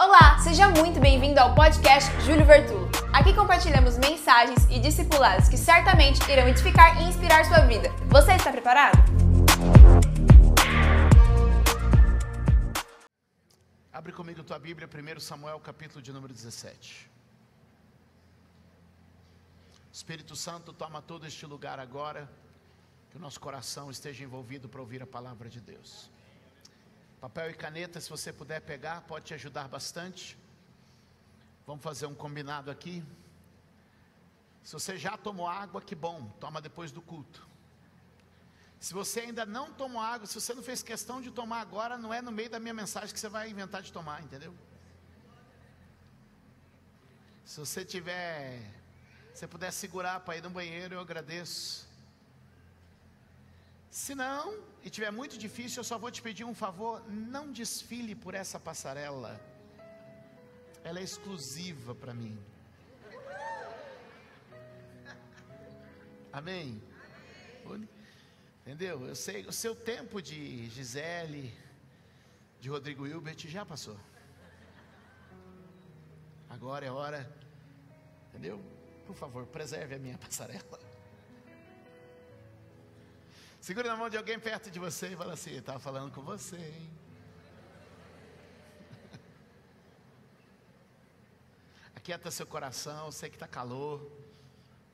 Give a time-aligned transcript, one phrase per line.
[0.00, 2.88] Olá, seja muito bem-vindo ao podcast Júlio Vertulo.
[3.12, 7.88] Aqui compartilhamos mensagens e discipulados que certamente irão edificar e inspirar sua vida.
[8.06, 8.96] Você está preparado?
[13.92, 17.10] Abre comigo tua Bíblia, 1 Samuel, capítulo de número 17.
[19.92, 22.30] Espírito Santo, toma todo este lugar agora,
[23.10, 26.08] que o nosso coração esteja envolvido para ouvir a palavra de Deus.
[27.20, 30.38] Papel e caneta, se você puder pegar, pode te ajudar bastante.
[31.66, 33.04] Vamos fazer um combinado aqui.
[34.62, 37.46] Se você já tomou água, que bom, toma depois do culto.
[38.78, 42.14] Se você ainda não tomou água, se você não fez questão de tomar agora, não
[42.14, 44.54] é no meio da minha mensagem que você vai inventar de tomar, entendeu?
[47.44, 48.62] Se você tiver,
[49.34, 51.87] se puder segurar para ir no banheiro, eu agradeço.
[53.90, 58.14] Se não, e tiver muito difícil, eu só vou te pedir um favor: não desfile
[58.14, 59.40] por essa passarela.
[60.84, 62.38] Ela é exclusiva para mim.
[66.32, 66.82] Amém?
[68.60, 69.06] Entendeu?
[69.06, 71.54] Eu sei, o seu tempo de Gisele,
[72.60, 73.98] de Rodrigo Hilbert já passou.
[76.50, 77.30] Agora é hora,
[78.28, 78.60] entendeu?
[79.06, 80.87] Por favor, preserve a minha passarela.
[83.68, 86.56] Segura na mão de alguém perto de você e fala assim: estava falando com você,
[86.56, 86.90] hein?
[91.94, 94.10] Aquieta seu coração, eu sei que está calor,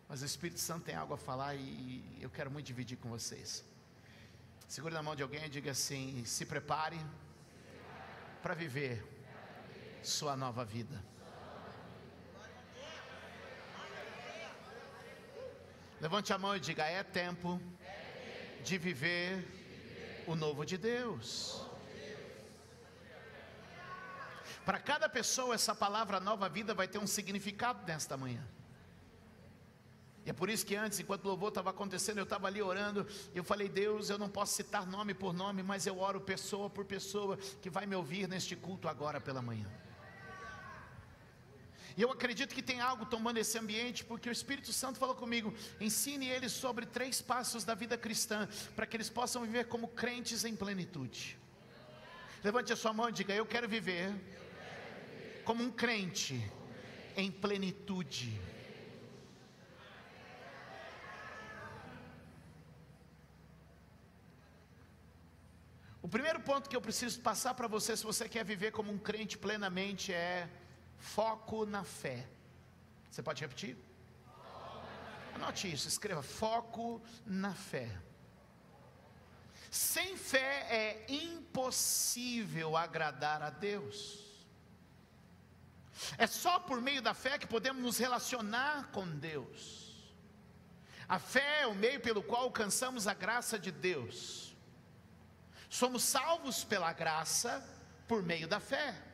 [0.08, 3.64] mas o Espírito Santo tem algo a falar e eu quero muito dividir com vocês.
[4.66, 6.98] Segure na mão de alguém e diga assim: se prepare
[8.42, 9.06] para viver
[10.02, 11.00] sua nova vida.
[16.00, 17.60] Levante a mão e diga: é tempo
[18.64, 21.62] de viver o novo de Deus.
[24.64, 28.42] Para cada pessoa, essa palavra nova vida vai ter um significado nesta manhã.
[30.24, 33.06] E é por isso que antes, enquanto o louvor estava acontecendo, eu estava ali orando,
[33.34, 36.70] e eu falei, Deus, eu não posso citar nome por nome, mas eu oro pessoa
[36.70, 39.70] por pessoa que vai me ouvir neste culto agora pela manhã.
[41.96, 45.54] E eu acredito que tem algo tomando esse ambiente, porque o Espírito Santo falou comigo:
[45.80, 50.44] ensine eles sobre três passos da vida cristã, para que eles possam viver como crentes
[50.44, 51.38] em plenitude.
[52.42, 54.12] Levante a sua mão e diga: Eu quero viver
[55.44, 56.50] como um crente
[57.16, 58.40] em plenitude.
[66.02, 68.98] O primeiro ponto que eu preciso passar para você, se você quer viver como um
[68.98, 70.50] crente plenamente, é
[71.04, 72.26] Foco na fé.
[73.10, 73.76] Você pode repetir?
[75.34, 77.88] Anote isso, escreva: foco na fé.
[79.70, 84.24] Sem fé é impossível agradar a Deus.
[86.16, 89.94] É só por meio da fé que podemos nos relacionar com Deus.
[91.06, 94.56] A fé é o meio pelo qual alcançamos a graça de Deus.
[95.68, 97.62] Somos salvos pela graça
[98.08, 99.13] por meio da fé.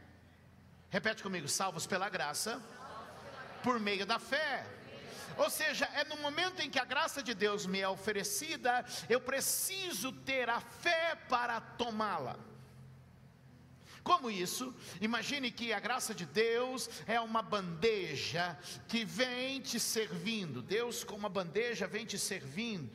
[0.90, 2.60] Repete comigo: salvos pela graça,
[3.62, 4.66] por meio da fé.
[5.36, 9.20] Ou seja, é no momento em que a graça de Deus me é oferecida, eu
[9.20, 12.36] preciso ter a fé para tomá-la.
[14.02, 14.74] Como isso?
[15.00, 18.58] Imagine que a graça de Deus é uma bandeja
[18.88, 20.60] que vem te servindo.
[20.60, 22.90] Deus, com uma bandeja, vem te servindo.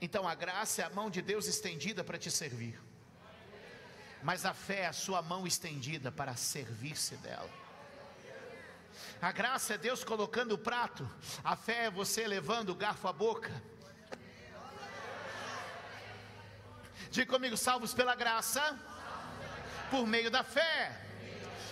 [0.00, 2.78] Então a graça é a mão de Deus estendida para te servir
[4.24, 7.50] mas a fé é a sua mão estendida para servir-se dela.
[9.20, 11.08] A graça é Deus colocando o prato,
[11.44, 13.52] a fé é você levando o garfo à boca.
[17.10, 18.76] Diga comigo, salvos pela graça,
[19.90, 21.02] por meio da fé.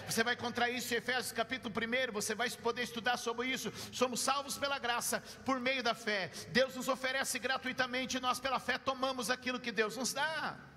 [0.06, 3.72] Você vai encontrar isso em Efésios capítulo 1, você vai poder estudar sobre isso.
[3.90, 6.30] Somos salvos pela graça, por meio da fé.
[6.48, 10.71] Deus nos oferece gratuitamente, e nós pela fé tomamos aquilo que Deus nos dá.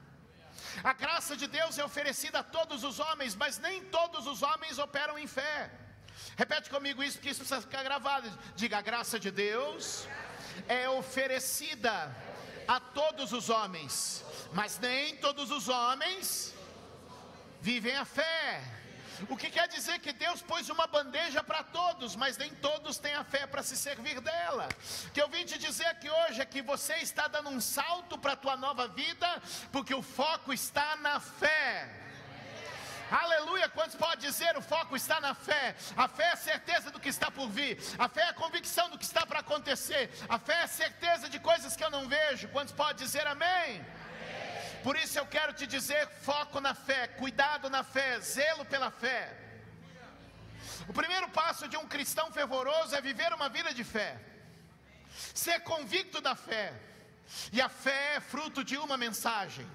[0.83, 4.77] A graça de Deus é oferecida a todos os homens, mas nem todos os homens
[4.77, 5.71] operam em fé.
[6.37, 8.31] Repete comigo isso, porque isso precisa ficar gravado.
[8.55, 10.07] Diga: a graça de Deus
[10.67, 12.15] é oferecida
[12.67, 14.23] a todos os homens,
[14.53, 16.53] mas nem todos os homens
[17.61, 18.84] vivem a fé.
[19.29, 23.15] O que quer dizer que Deus pôs uma bandeja para todos, mas nem todos têm
[23.15, 24.67] a fé para se servir dela.
[25.07, 28.17] O que eu vim te dizer aqui hoje é que você está dando um salto
[28.17, 29.41] para a tua nova vida,
[29.71, 31.89] porque o foco está na fé.
[33.09, 35.75] Aleluia, quantos pode dizer o foco está na fé?
[35.95, 38.89] A fé é a certeza do que está por vir, a fé é a convicção
[38.89, 42.07] do que está para acontecer, a fé é a certeza de coisas que eu não
[42.07, 42.47] vejo.
[42.49, 43.85] Quantos pode dizer amém?
[44.85, 49.21] Por isso eu quero te dizer: foco na fé, cuidado na fé, zelo pela fé.
[50.87, 54.11] O primeiro passo de um cristão fervoroso é viver uma vida de fé,
[55.33, 56.71] ser convicto da fé,
[57.51, 59.67] e a fé é fruto de uma mensagem.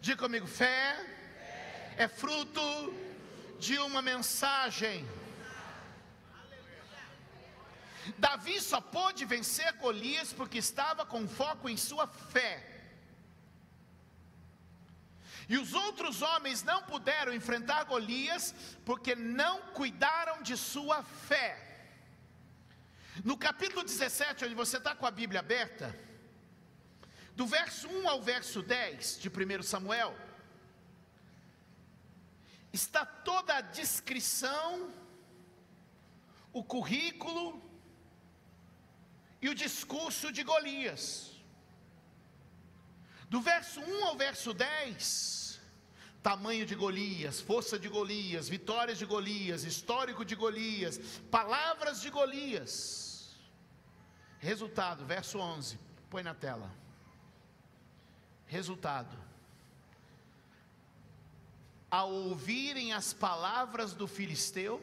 [0.00, 1.04] Diga comigo: fé
[1.96, 2.62] é fruto
[3.58, 5.04] de uma mensagem.
[8.16, 12.75] Davi só pôde vencer Golias porque estava com foco em sua fé.
[15.48, 18.54] E os outros homens não puderam enfrentar Golias
[18.84, 21.62] porque não cuidaram de sua fé.
[23.24, 25.96] No capítulo 17, onde você está com a Bíblia aberta,
[27.34, 30.16] do verso 1 ao verso 10 de 1 Samuel,
[32.72, 34.92] está toda a descrição,
[36.52, 37.62] o currículo
[39.40, 41.35] e o discurso de Golias.
[43.28, 45.60] Do verso 1 ao verso 10,
[46.22, 50.98] tamanho de Golias, força de Golias, vitórias de Golias, histórico de Golias,
[51.30, 53.36] palavras de Golias.
[54.38, 55.78] Resultado, verso 11,
[56.08, 56.70] põe na tela.
[58.46, 59.16] Resultado:
[61.90, 64.80] ao ouvirem as palavras do filisteu,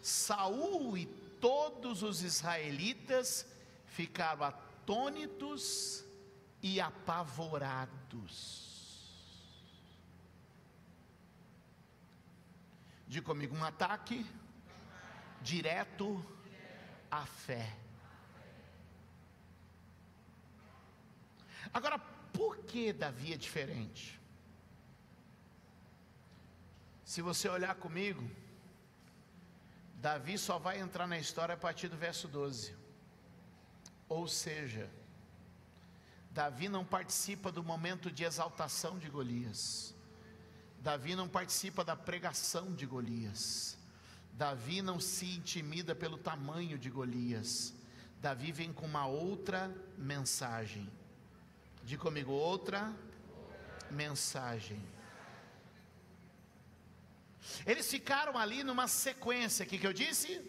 [0.00, 1.06] Saul e
[1.40, 3.46] todos os israelitas
[3.86, 6.04] ficaram atônitos
[6.62, 8.62] e apavorados.
[13.08, 14.24] Diga comigo, um ataque
[15.42, 16.24] direto
[17.10, 17.76] à fé.
[21.74, 24.20] Agora, por que Davi é diferente?
[27.04, 28.22] Se você olhar comigo,
[29.96, 32.74] Davi só vai entrar na história a partir do verso 12.
[34.08, 34.90] Ou seja,
[36.32, 39.94] Davi não participa do momento de exaltação de Golias.
[40.80, 43.76] Davi não participa da pregação de Golias.
[44.32, 47.74] Davi não se intimida pelo tamanho de Golias.
[48.20, 50.90] Davi vem com uma outra mensagem.
[51.84, 52.90] Diga comigo, outra
[53.90, 54.82] mensagem.
[57.66, 60.40] Eles ficaram ali numa sequência, que, que eu disse?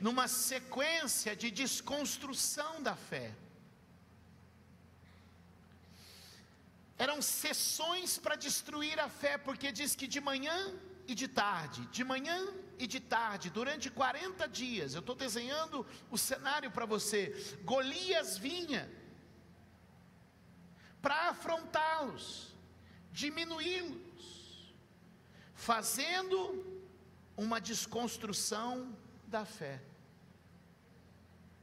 [0.00, 3.34] Numa sequência de desconstrução da fé.
[7.04, 10.58] Eram sessões para destruir a fé, porque diz que de manhã
[11.10, 12.38] e de tarde, de manhã
[12.78, 17.22] e de tarde, durante 40 dias, eu estou desenhando o cenário para você.
[17.64, 18.82] Golias vinha
[21.04, 22.54] para afrontá-los,
[23.10, 24.72] diminuí-los,
[25.54, 26.38] fazendo
[27.36, 28.96] uma desconstrução
[29.26, 29.82] da fé.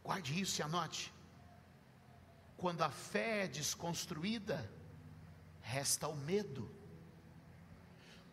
[0.04, 1.14] Guarde isso e anote.
[2.58, 4.60] Quando a fé é desconstruída,
[5.70, 6.68] resta o medo.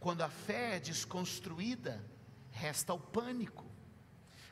[0.01, 2.03] Quando a fé é desconstruída,
[2.51, 3.67] resta o pânico.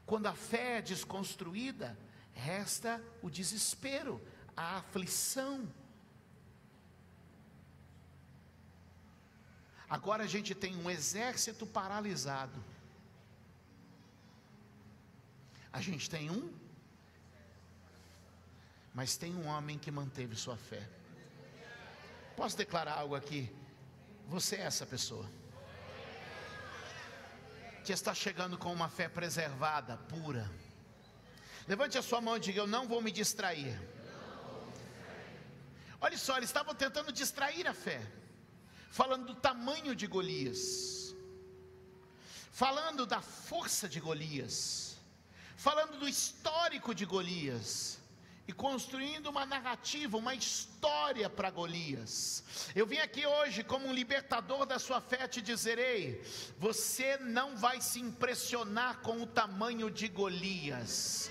[0.05, 1.99] Quando a fé é desconstruída,
[2.35, 4.21] resta o desespero,
[4.55, 5.67] a aflição.
[9.89, 12.63] Agora a gente tem um exército paralisado.
[15.73, 16.53] A gente tem um,
[18.93, 20.87] mas tem um homem que manteve sua fé.
[22.37, 23.51] Posso declarar algo aqui?
[24.27, 25.29] Você é essa pessoa.
[27.85, 30.51] Que está chegando com uma fé preservada, pura.
[31.69, 33.79] Levante a sua mão e diga: Eu não vou me distrair.
[36.01, 38.01] Olha só, eles estavam tentando distrair a fé,
[38.91, 41.15] falando do tamanho de Golias,
[42.53, 44.99] falando da força de Golias,
[45.57, 47.99] falando do histórico de Golias
[48.47, 52.45] e construindo uma narrativa, uma história para Golias.
[52.75, 56.23] Eu vim aqui hoje como um libertador da sua fé te dizerei:
[56.59, 61.31] você não vai se impressionar com o tamanho de Golias.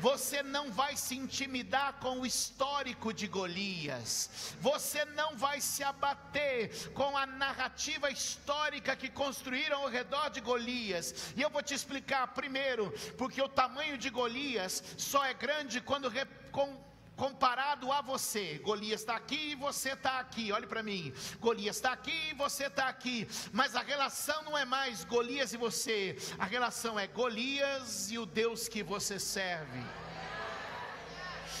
[0.00, 4.54] Você não vai se intimidar com o histórico de Golias.
[4.60, 11.32] Você não vai se abater com a narrativa histórica que construíram ao redor de Golias.
[11.36, 16.12] E eu vou te explicar primeiro, porque o tamanho de Golias só é grande quando
[16.50, 16.84] com
[17.16, 18.58] comparado a você.
[18.62, 20.52] Golias está aqui e você está aqui.
[20.52, 21.12] Olhe para mim.
[21.40, 23.26] Golias está aqui e você está aqui.
[23.52, 26.16] Mas a relação não é mais Golias e você.
[26.38, 30.03] A relação é Golias e o Deus que você serve.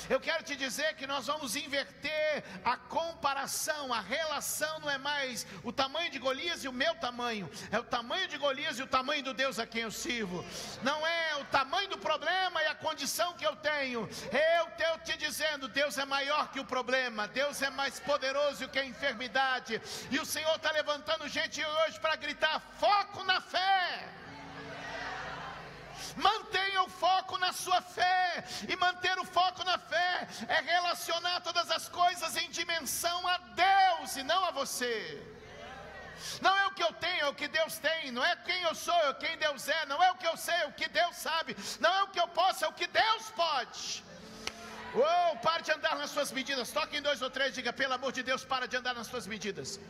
[0.08, 5.46] Eu quero te dizer que nós vamos inverter a comparação, a relação não é mais
[5.62, 8.86] o tamanho de Golias e o meu tamanho, é o tamanho de Golias e o
[8.86, 10.44] tamanho do Deus a quem eu sirvo.
[10.82, 14.08] Não é o tamanho do problema e a condição que eu tenho.
[14.32, 18.78] Eu estou te dizendo, Deus é maior que o problema, Deus é mais poderoso que
[18.78, 19.80] a enfermidade.
[20.10, 24.23] E o Senhor está levantando gente hoje para gritar: foco na fé.
[26.16, 28.44] Mantenha o foco na sua fé.
[28.68, 34.16] E manter o foco na fé é relacionar todas as coisas em dimensão a Deus
[34.16, 35.22] e não a você.
[36.40, 38.10] Não é o que eu tenho, é o que Deus tem.
[38.10, 39.86] Não é quem eu sou, é quem Deus é.
[39.86, 41.56] Não é o que eu sei, é o que Deus sabe.
[41.80, 44.04] Não é o que eu posso, é o que Deus pode.
[44.94, 46.70] Oh, pare de andar nas suas medidas.
[46.70, 49.26] Toque em dois ou três, diga, pelo amor de Deus, para de andar nas suas
[49.26, 49.80] medidas.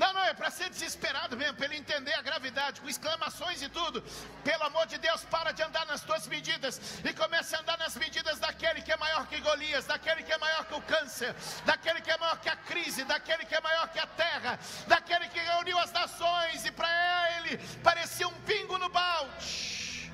[0.00, 3.68] Não, não, é para ser desesperado mesmo, para ele entender a gravidade, com exclamações e
[3.68, 4.02] tudo.
[4.42, 7.96] Pelo amor de Deus, para de andar nas tuas medidas e comece a andar nas
[7.96, 11.34] medidas daquele que é maior que Golias, daquele que é maior que o câncer,
[11.66, 15.28] daquele que é maior que a crise, daquele que é maior que a terra, daquele
[15.28, 16.88] que reuniu as nações e para
[17.36, 20.10] ele parecia um pingo no balde.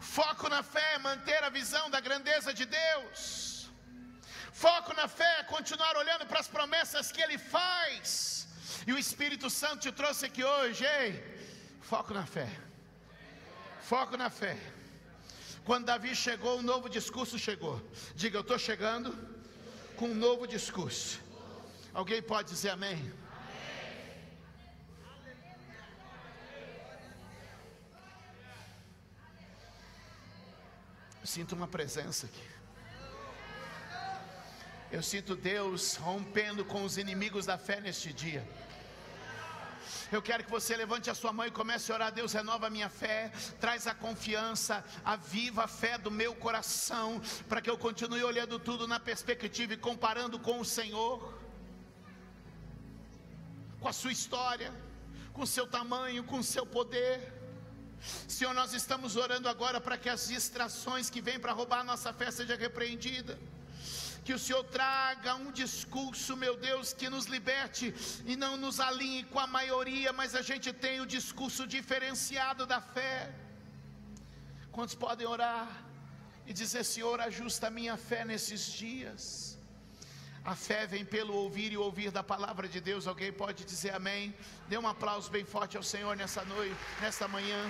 [0.00, 3.47] Foco na fé, manter a visão da grandeza de Deus.
[4.98, 8.48] Na fé continuar olhando para as promessas que Ele faz.
[8.84, 11.10] E o Espírito Santo te trouxe aqui hoje, ei,
[11.80, 12.48] foco na fé.
[13.80, 14.56] Foco na fé.
[15.64, 17.76] Quando Davi chegou, um novo discurso chegou.
[18.16, 19.16] Diga, eu estou chegando
[19.96, 21.20] com um novo discurso.
[21.94, 22.98] Alguém pode dizer amém?
[31.22, 32.57] Sinto uma presença aqui.
[34.90, 38.46] Eu sinto Deus rompendo com os inimigos da fé neste dia.
[40.10, 42.10] Eu quero que você levante a sua mão e comece a orar.
[42.10, 43.30] Deus, renova a minha fé,
[43.60, 48.88] traz a confiança, aviva a fé do meu coração, para que eu continue olhando tudo
[48.88, 51.34] na perspectiva e comparando com o Senhor,
[53.78, 54.72] com a sua história,
[55.34, 57.34] com o seu tamanho, com o seu poder.
[58.26, 62.10] Senhor, nós estamos orando agora para que as distrações que vêm para roubar a nossa
[62.14, 63.36] fé sejam repreendidas
[64.28, 67.86] que o Senhor traga um discurso, meu Deus, que nos liberte
[68.30, 72.78] e não nos alinhe com a maioria, mas a gente tem o discurso diferenciado da
[72.78, 73.32] fé.
[74.70, 75.66] Quantos podem orar
[76.46, 79.24] e dizer, Senhor, ajusta a minha fé nesses dias?
[80.44, 83.06] A fé vem pelo ouvir e ouvir da palavra de Deus.
[83.06, 84.34] Alguém pode dizer amém?
[84.68, 87.62] Dê um aplauso bem forte ao Senhor nessa noite, nesta manhã.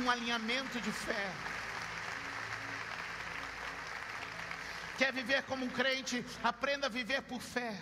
[0.00, 1.26] Um alinhamento de fé.
[4.98, 6.24] Quer viver como um crente?
[6.42, 7.72] Aprenda a viver por fé.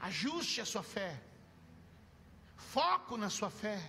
[0.00, 1.12] Ajuste a sua fé.
[2.56, 3.80] Foco na sua fé.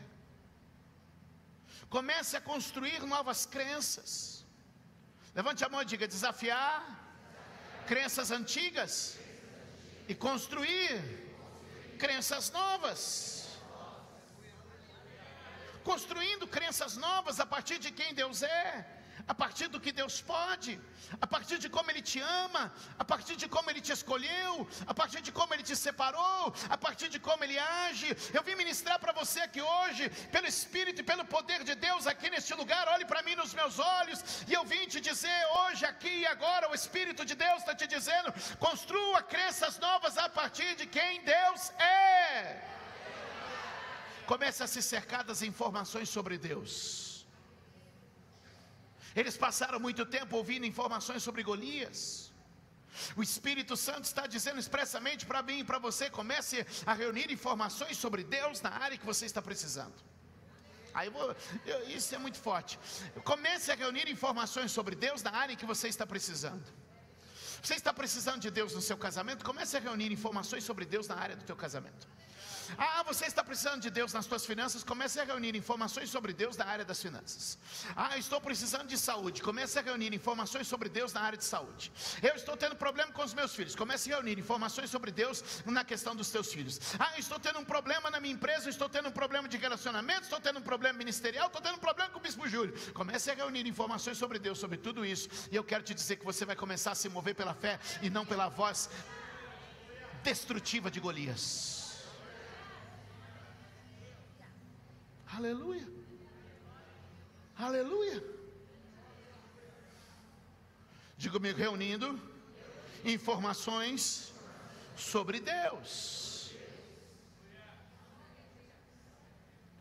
[1.89, 4.45] Comece a construir novas crenças.
[5.33, 6.77] Levante a mão e diga: desafiar
[7.87, 9.17] crenças antigas
[10.07, 11.01] e construir
[11.97, 12.99] crenças novas.
[15.83, 18.98] Construindo crenças novas a partir de quem Deus é
[19.31, 20.71] a partir do que Deus pode,
[21.25, 22.63] a partir de como Ele te ama,
[23.01, 24.53] a partir de como Ele te escolheu,
[24.91, 26.43] a partir de como Ele te separou,
[26.75, 28.09] a partir de como Ele age.
[28.37, 32.27] Eu vim ministrar para você aqui hoje, pelo Espírito e pelo poder de Deus aqui
[32.35, 32.87] neste lugar.
[32.95, 36.71] Olhe para mim nos meus olhos, e eu vim te dizer hoje, aqui e agora,
[36.71, 41.69] o Espírito de Deus está te dizendo: construa crenças novas a partir de quem Deus
[41.77, 42.63] é.
[44.25, 47.08] Comece a se cercar das informações sobre Deus.
[49.19, 52.31] Eles passaram muito tempo ouvindo informações sobre Golias.
[53.19, 57.97] O Espírito Santo está dizendo expressamente para mim e para você: comece a reunir informações
[57.97, 59.97] sobre Deus na área que você está precisando.
[60.93, 61.35] Aí vou,
[61.65, 62.79] eu, isso é muito forte.
[63.31, 66.65] Comece a reunir informações sobre Deus na área que você está precisando.
[67.61, 69.43] Você está precisando de Deus no seu casamento?
[69.43, 72.07] Comece a reunir informações sobre Deus na área do teu casamento.
[72.77, 74.83] Ah, você está precisando de Deus nas suas finanças?
[74.83, 77.57] Comece a reunir informações sobre Deus na área das finanças.
[77.95, 79.41] Ah, estou precisando de saúde.
[79.41, 81.91] Comece a reunir informações sobre Deus na área de saúde.
[82.21, 83.75] Eu estou tendo problema com os meus filhos.
[83.75, 86.79] Comece a reunir informações sobre Deus na questão dos teus filhos.
[86.99, 88.69] Ah, estou tendo um problema na minha empresa.
[88.69, 90.23] Estou tendo um problema de relacionamento.
[90.23, 91.47] Estou tendo um problema ministerial.
[91.47, 92.73] Estou tendo um problema com o Bispo Júlio.
[92.93, 95.29] Comece a reunir informações sobre Deus, sobre tudo isso.
[95.51, 98.09] E eu quero te dizer que você vai começar a se mover pela fé e
[98.09, 98.89] não pela voz
[100.23, 101.88] destrutiva de Golias.
[105.31, 105.87] Aleluia.
[107.55, 108.23] Aleluia.
[111.17, 112.19] Diga comigo, reunindo
[113.03, 114.33] informações
[114.95, 116.51] sobre Deus.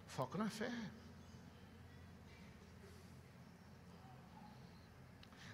[0.08, 0.72] Foco na fé.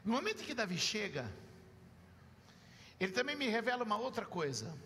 [0.04, 1.30] No momento que Davi chega,
[2.98, 4.76] ele também me revela uma outra coisa.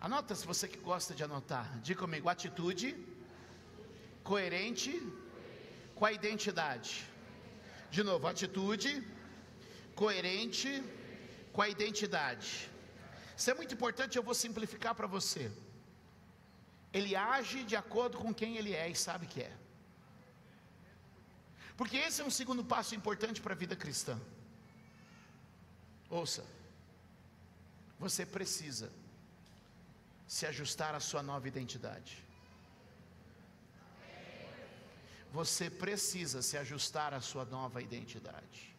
[0.00, 1.78] Anota se você que gosta de anotar.
[1.80, 3.13] Diga comigo: atitude
[4.30, 4.92] coerente
[5.94, 6.92] com a identidade.
[7.90, 8.90] De novo, atitude
[9.94, 10.70] coerente
[11.52, 12.68] com a identidade.
[13.36, 15.44] Isso é muito importante, eu vou simplificar para você.
[16.92, 19.52] Ele age de acordo com quem ele é e sabe que é.
[21.76, 24.18] Porque esse é um segundo passo importante para a vida cristã.
[26.08, 26.44] Ouça,
[27.98, 28.90] você precisa
[30.26, 32.23] se ajustar à sua nova identidade.
[35.34, 38.72] Você precisa se ajustar à sua nova identidade.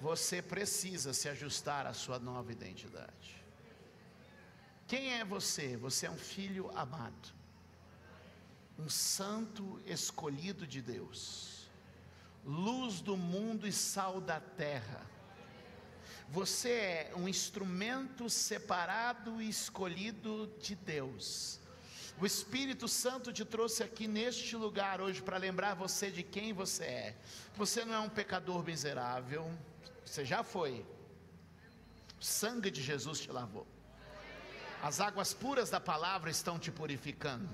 [0.00, 3.44] Você precisa se ajustar à sua nova identidade.
[4.88, 5.76] Quem é você?
[5.76, 7.28] Você é um filho amado,
[8.78, 11.68] um santo escolhido de Deus,
[12.42, 15.06] luz do mundo e sal da terra.
[16.30, 21.60] Você é um instrumento separado e escolhido de Deus.
[22.20, 26.84] O Espírito Santo te trouxe aqui neste lugar hoje para lembrar você de quem você
[26.84, 27.16] é.
[27.56, 29.50] Você não é um pecador miserável,
[30.04, 30.86] você já foi.
[32.20, 33.66] O sangue de Jesus te lavou.
[34.82, 37.48] As águas puras da palavra estão te purificando.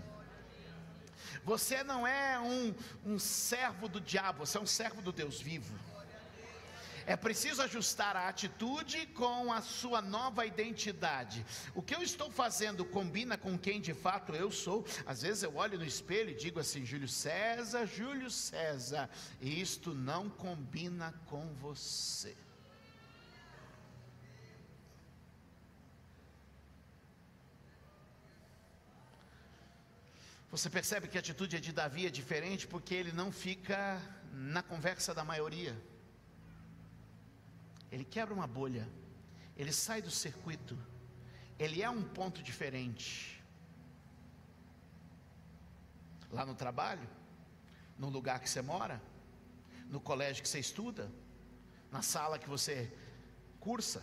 [1.45, 2.75] Você não é um,
[3.05, 5.75] um servo do diabo, você é um servo do Deus vivo.
[7.09, 11.43] É preciso ajustar a atitude com a sua nova identidade.
[11.75, 14.85] O que eu estou fazendo combina com quem de fato eu sou.
[15.07, 19.09] Às vezes eu olho no espelho e digo assim: Júlio César, Júlio César,
[19.41, 22.37] isto não combina com você.
[30.51, 33.99] Você percebe que a atitude de Davi é diferente porque ele não fica
[34.31, 35.75] na conversa da maioria.
[37.91, 38.89] Ele quebra uma bolha,
[39.57, 40.79] ele sai do circuito,
[41.59, 43.43] ele é um ponto diferente.
[46.31, 47.09] Lá no trabalho,
[47.99, 49.03] no lugar que você mora,
[49.89, 51.11] no colégio que você estuda,
[51.91, 52.93] na sala que você
[53.59, 54.03] cursa,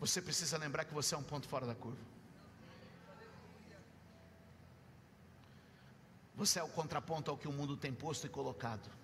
[0.00, 2.18] você precisa lembrar que você é um ponto fora da curva.
[6.34, 8.97] Você é o contraponto ao que o mundo tem posto e colocado.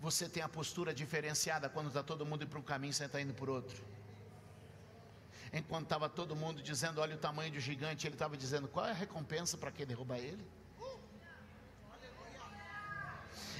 [0.00, 3.20] Você tem a postura diferenciada quando está todo mundo indo para um caminho você está
[3.20, 3.82] indo por outro.
[5.52, 8.90] Enquanto estava todo mundo dizendo, olha o tamanho do gigante, ele estava dizendo, qual é
[8.90, 10.44] a recompensa para quem derrubar ele?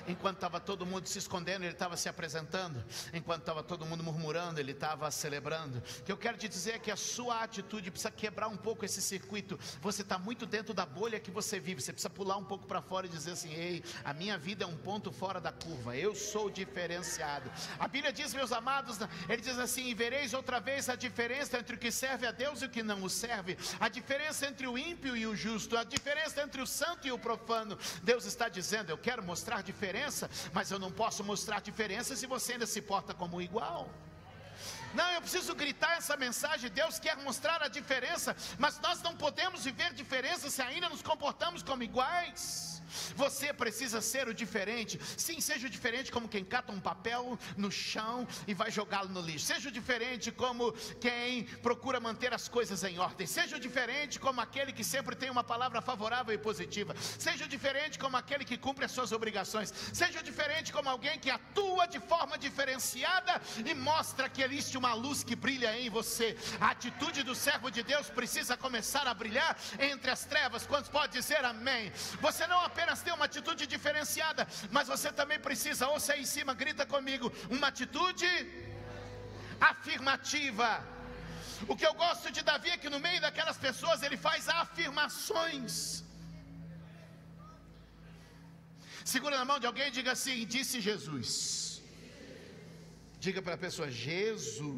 [0.09, 2.83] Enquanto estava todo mundo se escondendo, ele estava se apresentando.
[3.13, 5.83] Enquanto estava todo mundo murmurando, ele estava celebrando.
[6.01, 8.87] O que eu quero te dizer é que a sua atitude precisa quebrar um pouco
[8.87, 9.61] esse circuito.
[9.83, 11.83] Você está muito dentro da bolha que você vive.
[11.83, 14.67] Você precisa pular um pouco para fora e dizer assim: Ei, a minha vida é
[14.67, 15.95] um ponto fora da curva.
[15.95, 17.51] Eu sou diferenciado.
[17.79, 21.77] A Bíblia diz, meus amados, ele diz assim: E vereis outra vez a diferença entre
[21.77, 23.59] o que serve a Deus e o que não o serve.
[23.79, 25.77] A diferença entre o ímpio e o justo.
[25.77, 27.79] A diferença entre o santo e o profano.
[28.03, 32.27] Deus está dizendo: Eu quero mostrar diferença diferença, mas eu não posso mostrar diferença se
[32.27, 33.89] você ainda se porta como igual.
[34.95, 36.71] Não, eu preciso gritar essa mensagem.
[36.71, 41.63] Deus quer mostrar a diferença, mas nós não podemos viver diferença se ainda nos comportamos
[41.63, 42.78] como iguais.
[43.15, 45.01] Você precisa ser o diferente.
[45.17, 49.21] Sim, seja o diferente como quem cata um papel no chão e vai jogá-lo no
[49.21, 49.47] lixo.
[49.47, 53.27] Seja o diferente como quem procura manter as coisas em ordem.
[53.27, 56.95] Seja o diferente como aquele que sempre tem uma palavra favorável e positiva.
[57.19, 59.73] Seja o diferente como aquele que cumpre as suas obrigações.
[59.93, 64.95] Seja o diferente como alguém que atua de forma diferenciada e mostra que existe uma
[64.95, 66.37] luz que brilha em você.
[66.61, 70.67] A atitude do servo de Deus precisa começar a brilhar entre as trevas.
[70.67, 71.93] Quantos pode dizer amém?
[72.21, 74.43] Você não apenas apenas ter uma atitude diferenciada,
[74.77, 78.31] mas você também precisa, ouça aí em cima, grita comigo, uma atitude
[79.71, 80.69] afirmativa.
[81.71, 85.73] O que eu gosto de Davi é que no meio daquelas pessoas ele faz afirmações.
[89.15, 91.29] Segura na mão de alguém e diga assim: disse Jesus.
[93.27, 94.77] Diga para a pessoa: Jesus.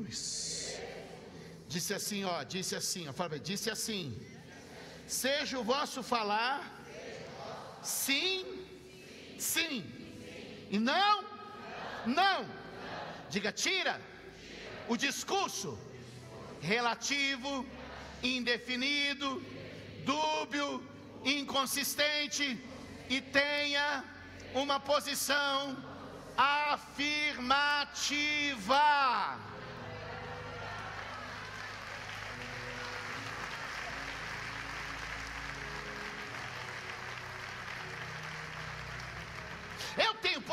[1.75, 4.05] Disse assim, ó, disse assim, ó, fala, disse assim:
[5.23, 6.80] seja o vosso falar
[7.83, 8.67] sim,
[9.39, 9.85] sim.
[10.71, 11.25] E não,
[12.07, 12.47] não.
[13.29, 14.01] Diga, tira
[14.89, 15.79] o discurso
[16.61, 17.67] relativo,
[18.23, 19.43] indefinido,
[20.05, 20.83] dúbio,
[21.25, 22.59] inconsistente
[23.09, 24.05] e tenha
[24.55, 25.77] uma posição
[26.37, 27.51] afirmativa.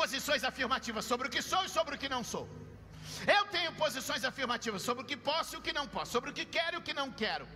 [0.08, 2.44] Posições afirmativas sobre o que sou e sobre o que não sou.
[3.36, 6.32] Eu tenho posições afirmativas sobre o que posso e o que não posso, sobre o
[6.38, 7.46] que quero e o que não quero.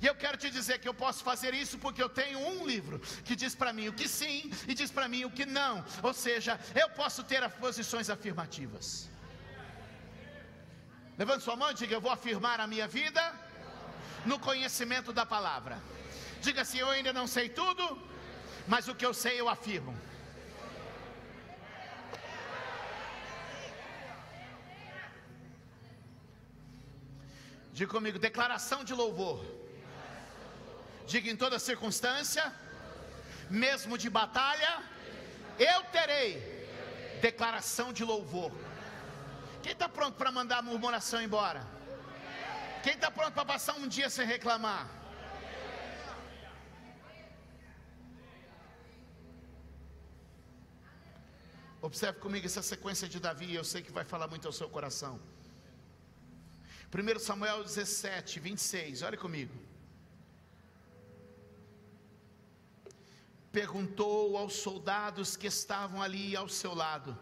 [0.00, 3.00] E eu quero te dizer que eu posso fazer isso porque eu tenho um livro
[3.26, 4.36] que diz para mim o que sim
[4.68, 5.84] e diz para mim o que não.
[6.08, 9.10] Ou seja, eu posso ter posições afirmativas.
[11.18, 13.22] Levante sua mão e diga: Eu vou afirmar a minha vida
[14.24, 15.82] no conhecimento da palavra.
[16.40, 17.84] Diga assim: Eu ainda não sei tudo,
[18.68, 19.94] mas o que eu sei eu afirmo.
[27.78, 29.38] Diga comigo: declaração de louvor.
[31.10, 32.44] Diga em toda circunstância,
[33.50, 34.72] mesmo de batalha,
[35.58, 36.30] eu terei
[37.26, 38.50] declaração de louvor.
[39.62, 41.62] Quem está pronto para mandar a murmuração embora?
[42.82, 44.84] Quem está pronto para passar um dia sem reclamar?
[51.82, 55.35] Observe comigo essa sequência de Davi, eu sei que vai falar muito ao seu coração.
[56.92, 59.52] 1 Samuel 17, 26, olha comigo.
[63.50, 67.18] Perguntou aos soldados que estavam ali ao seu lado: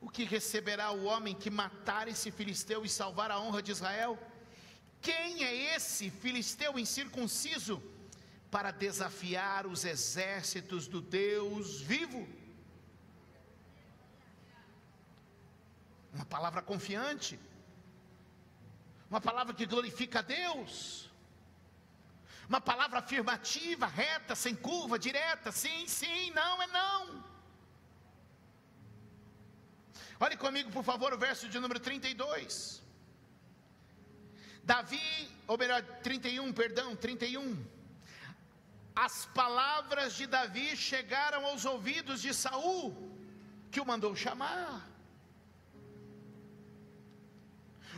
[0.00, 4.18] O que receberá o homem que matar esse filisteu e salvar a honra de Israel?
[5.00, 7.82] Quem é esse filisteu incircunciso
[8.50, 12.26] para desafiar os exércitos do Deus vivo?
[16.14, 17.38] Uma palavra confiante
[19.10, 21.08] uma palavra que glorifica a Deus,
[22.48, 27.24] uma palavra afirmativa, reta, sem curva, direta, sim, sim, não é não.
[30.18, 32.82] Olhe comigo, por favor, o verso de número 32.
[34.62, 37.64] Davi, ou melhor, 31, perdão, 31.
[38.94, 43.12] As palavras de Davi chegaram aos ouvidos de Saul,
[43.70, 44.95] que o mandou chamar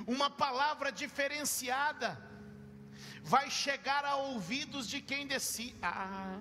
[0.07, 2.19] uma palavra diferenciada
[3.23, 5.77] vai chegar a ouvidos de quem decide.
[5.83, 6.39] Ah.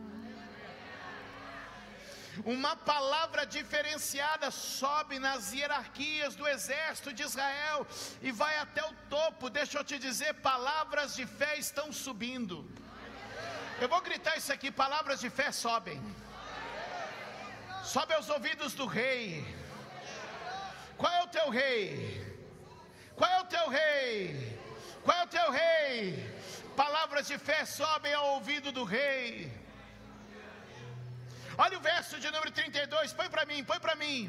[2.46, 7.86] Uma palavra diferenciada sobe nas hierarquias do exército de Israel
[8.22, 9.50] e vai até o topo.
[9.50, 12.70] Deixa eu te dizer, palavras de fé estão subindo.
[13.82, 16.00] Eu vou gritar isso aqui: palavras de fé sobem.
[17.84, 19.46] Sobe aos ouvidos do rei.
[20.98, 22.27] Qual é o teu rei?
[23.48, 24.58] Teu rei?
[25.04, 26.38] Qual é o teu rei?
[26.76, 29.52] Palavras de fé sobem ao ouvido do rei.
[31.58, 34.20] Olha o verso de número 32, põe para mim, põe para mim.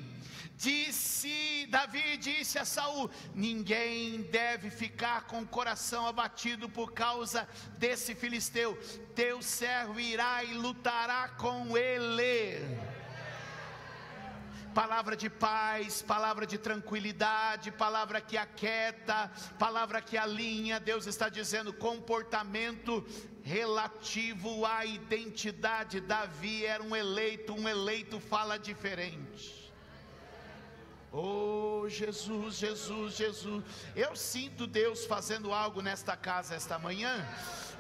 [0.57, 8.15] Disse Davi disse a Saul: Ninguém deve ficar com o coração abatido por causa desse
[8.15, 8.77] filisteu.
[9.15, 12.98] Teu servo irá e lutará com ele
[14.79, 20.79] palavra de paz, palavra de tranquilidade, palavra que aquieta, palavra que alinha.
[20.79, 23.05] Deus está dizendo comportamento
[23.43, 26.01] relativo à identidade.
[26.01, 29.73] Davi era um eleito, um eleito fala diferente.
[31.11, 33.65] Oh Jesus, Jesus, Jesus,
[33.97, 37.27] eu sinto Deus fazendo algo nesta casa esta manhã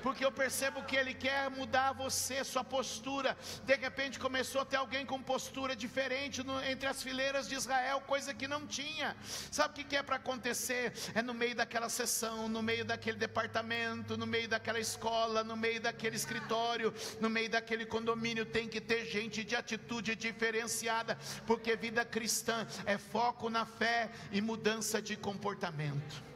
[0.02, 3.36] porque eu percebo que Ele quer mudar você, sua postura.
[3.64, 8.00] De repente começou a ter alguém com postura diferente no, entre as fileiras de Israel,
[8.02, 9.16] coisa que não tinha.
[9.50, 10.92] Sabe o que, que é para acontecer?
[11.14, 15.80] É no meio daquela sessão, no meio daquele departamento, no meio daquela escola, no meio
[15.80, 22.04] daquele escritório, no meio daquele condomínio, tem que ter gente de atitude diferenciada, porque vida
[22.04, 26.28] cristã é foco na fé e mudança de comportamento.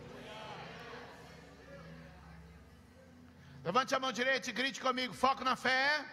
[3.66, 6.04] Levante a mão direita e grite comigo: foco na fé,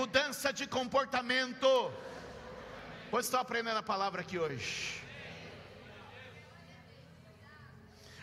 [0.00, 1.70] mudança de comportamento.
[3.10, 5.02] Pois estou aprendendo a palavra aqui hoje.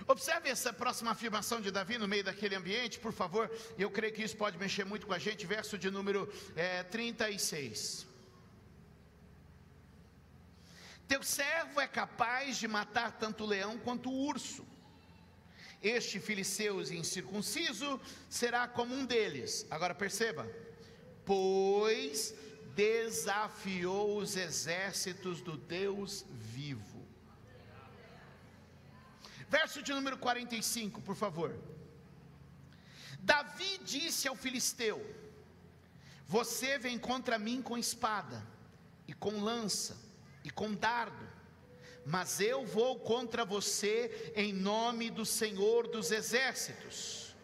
[0.08, 3.45] Observe essa próxima afirmação de Davi no meio daquele ambiente, por favor.
[3.78, 5.45] Eu creio que isso pode mexer muito com a gente.
[5.45, 6.22] Verso de número
[6.56, 8.08] é, 36.
[11.08, 14.65] Teu servo é capaz de matar tanto o leão quanto o urso
[15.82, 19.65] este filisteu incircunciso será como um deles.
[19.70, 20.50] Agora perceba,
[21.26, 22.34] pois
[22.76, 27.08] desafiou os exércitos do Deus vivo.
[29.50, 31.58] Verso de número 45, por favor.
[33.20, 35.04] Davi disse ao filisteu:
[36.28, 38.46] Você vem contra mim com espada,
[39.08, 39.98] e com lança,
[40.44, 41.29] e com dardo
[42.10, 47.36] mas eu vou contra você em nome do Senhor dos Exércitos,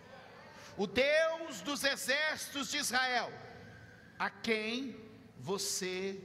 [0.76, 3.32] o Deus dos exércitos de Israel,
[4.18, 5.00] a quem
[5.38, 6.20] você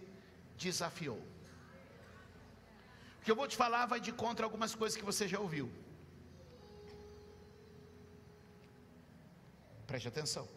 [0.57, 1.19] desafiou.
[3.19, 5.71] O que eu vou te falar vai de contra algumas coisas que você já ouviu.
[9.87, 10.49] Preste atenção.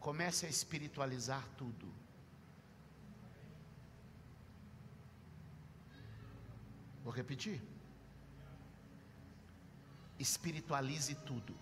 [0.00, 2.03] Comece a espiritualizar tudo.
[7.04, 7.60] Vou repetir.
[10.18, 11.54] Espiritualize tudo.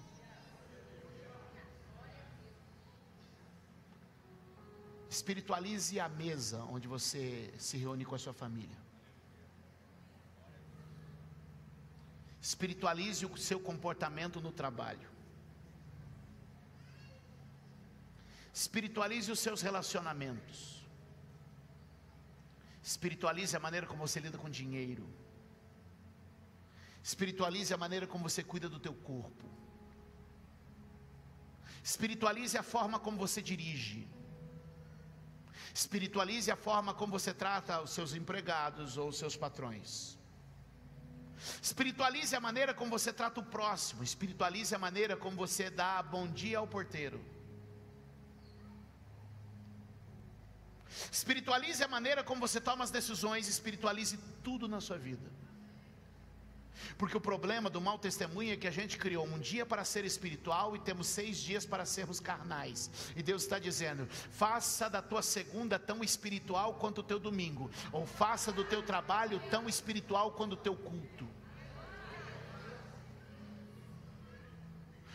[5.10, 8.78] Espiritualize a mesa onde você se reúne com a sua família.
[12.40, 15.08] Espiritualize o seu comportamento no trabalho.
[18.54, 20.86] Espiritualize os seus relacionamentos.
[22.82, 25.06] Espiritualize a maneira como você lida com dinheiro.
[27.02, 29.50] Espiritualize a maneira como você cuida do teu corpo.
[31.82, 34.08] Espiritualize a forma como você dirige.
[35.74, 40.16] Espiritualize a forma como você trata os seus empregados ou os seus patrões.
[41.60, 44.04] Espiritualize a maneira como você trata o próximo.
[44.04, 47.20] Espiritualize a maneira como você dá bom dia ao porteiro.
[51.10, 53.48] Espiritualize a maneira como você toma as decisões.
[53.48, 55.28] Espiritualize tudo na sua vida.
[56.98, 60.04] Porque o problema do mau testemunho é que a gente criou um dia para ser
[60.04, 62.90] espiritual e temos seis dias para sermos carnais.
[63.16, 68.06] E Deus está dizendo: faça da tua segunda tão espiritual quanto o teu domingo, ou
[68.06, 71.28] faça do teu trabalho tão espiritual quanto o teu culto.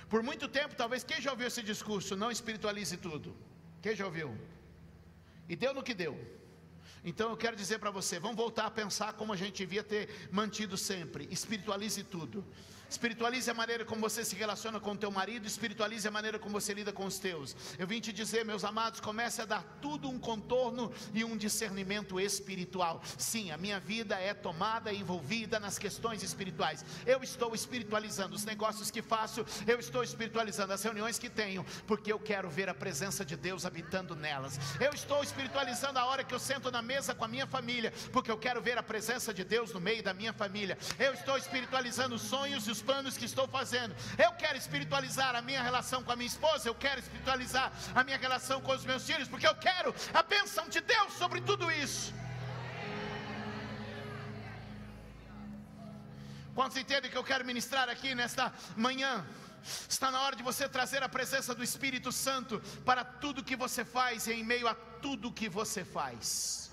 [0.10, 3.36] Por muito tempo, talvez quem já ouviu esse discurso, não espiritualize tudo.
[3.82, 4.38] Quem já ouviu?
[5.50, 6.37] E deu no que deu.
[7.04, 10.10] Então eu quero dizer para você, vamos voltar a pensar como a gente devia ter
[10.32, 11.28] mantido sempre.
[11.32, 12.44] Espiritualize tudo.
[12.90, 16.60] Espiritualize a maneira como você se relaciona com o teu marido, espiritualize a maneira como
[16.60, 17.56] você lida com os teus.
[17.78, 22.20] Eu vim te dizer, meus amados, comece a dar tudo um contorno e um discernimento
[22.20, 23.02] espiritual.
[23.18, 26.86] Sim, a minha vida é tomada e envolvida nas questões espirituais.
[27.06, 32.12] Eu estou espiritualizando os negócios que faço, eu estou espiritualizando as reuniões que tenho, porque
[32.12, 34.58] eu quero ver a presença de Deus habitando nelas.
[34.80, 38.32] Eu estou espiritualizando a hora que eu sento na mesa com a minha família, porque
[38.32, 40.78] eu quero ver a presença de Deus no meio da minha família.
[40.98, 43.96] Eu estou espiritualizando os sonhos e os planos que estou fazendo.
[44.18, 48.18] Eu quero espiritualizar a minha relação com a minha esposa, eu quero espiritualizar a minha
[48.18, 52.14] relação com os meus filhos, porque eu quero a bênção de Deus sobre tudo isso.
[56.54, 59.24] Quantos entendem que eu quero ministrar aqui nesta manhã?
[59.88, 63.86] Está na hora de você trazer a presença do Espírito Santo para tudo que você
[63.86, 66.67] faz e em meio a tudo que você faz.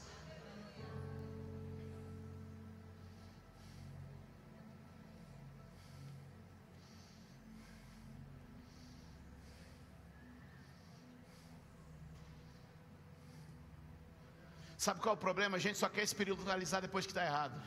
[14.76, 15.56] Sabe qual é o problema?
[15.56, 17.60] A gente só quer espiritualizar depois que está errado,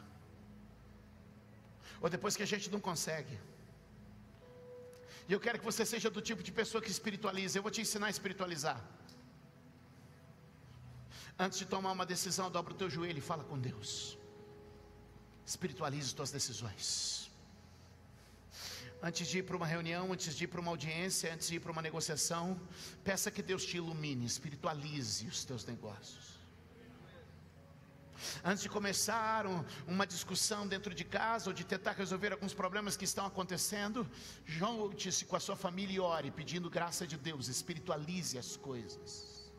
[2.02, 3.40] ou depois que a gente não consegue.
[5.28, 7.58] E eu quero que você seja do tipo de pessoa que espiritualiza.
[7.58, 8.82] Eu vou te ensinar a espiritualizar.
[11.38, 14.18] Antes de tomar uma decisão, dobra o teu joelho e fala com Deus.
[15.46, 17.30] Espiritualize as tuas decisões.
[19.02, 21.60] Antes de ir para uma reunião, antes de ir para uma audiência, antes de ir
[21.60, 22.60] para uma negociação,
[23.04, 26.37] peça que Deus te ilumine, espiritualize os teus negócios.
[28.44, 32.98] Antes de começar um, uma discussão dentro de casa ou de tentar resolver alguns problemas
[32.98, 34.10] que estão acontecendo,
[34.46, 39.52] junte-se com a sua família e ore, pedindo graça de Deus, espiritualize as coisas.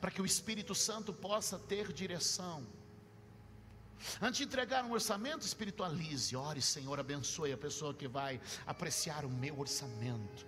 [0.00, 2.66] Para que o Espírito Santo possa ter direção.
[4.20, 9.30] Antes de entregar um orçamento, espiritualize, ore, Senhor, abençoe a pessoa que vai apreciar o
[9.30, 10.46] meu orçamento.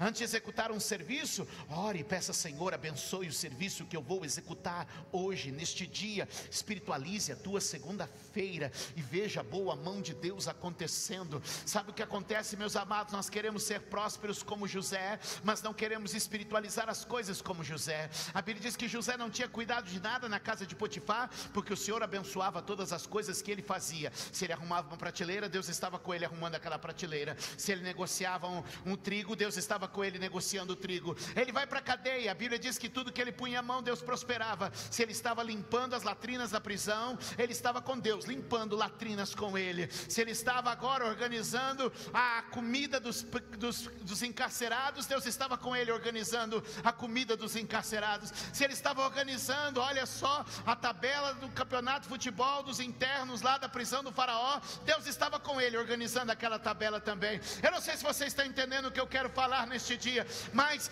[0.00, 4.24] Antes de executar um serviço, ore e peça, Senhor, abençoe o serviço que eu vou
[4.24, 6.28] executar hoje, neste dia.
[6.50, 11.42] Espiritualize a tua segunda-feira e veja a boa mão de Deus acontecendo.
[11.66, 13.12] Sabe o que acontece, meus amados?
[13.12, 18.10] Nós queremos ser prósperos como José, mas não queremos espiritualizar as coisas como José.
[18.32, 21.72] A Bíblia diz que José não tinha cuidado de nada na casa de Potifar, porque
[21.72, 24.12] o Senhor abençoava todas as coisas que ele fazia.
[24.32, 27.36] Se ele arrumava uma prateleira, Deus estava com ele arrumando aquela prateleira.
[27.58, 31.16] Se ele negociava um, um trigo, Deus estava estava com ele negociando o trigo.
[31.34, 33.82] Ele vai para a cadeia, a Bíblia diz que tudo que ele punha a mão,
[33.82, 34.70] Deus prosperava.
[34.72, 39.58] Se ele estava limpando as latrinas da prisão, ele estava com Deus, limpando latrinas com
[39.58, 39.90] ele.
[40.08, 43.24] Se ele estava agora organizando a comida dos,
[43.58, 48.32] dos, dos encarcerados, Deus estava com ele organizando a comida dos encarcerados.
[48.52, 53.58] Se ele estava organizando, olha só, a tabela do campeonato de futebol dos internos lá
[53.58, 57.40] da prisão do Faraó, Deus estava com ele organizando aquela tabela também.
[57.60, 60.26] Eu não sei se você está entendendo o que eu quero falar falar neste dia,
[60.52, 60.90] mas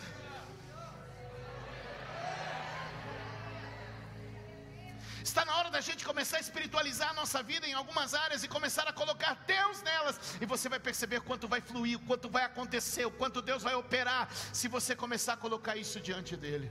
[5.24, 8.48] Está na hora da gente começar a espiritualizar a nossa vida em algumas áreas e
[8.48, 10.16] começar a colocar Deus nelas.
[10.40, 14.28] E você vai perceber quanto vai fluir, quanto vai acontecer, o quanto Deus vai operar,
[14.52, 16.70] se você começar a colocar isso diante dele.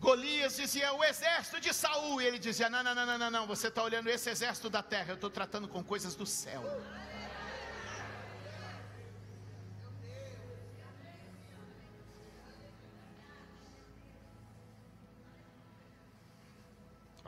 [0.00, 3.46] Golias dizia o exército de Saul, e ele dizia: Não, não, não, não, não, não.
[3.46, 6.62] você está olhando esse exército da terra, eu estou tratando com coisas do céu.